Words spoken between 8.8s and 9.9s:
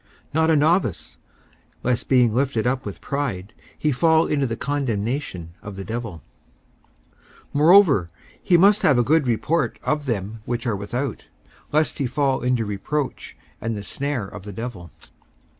have a good report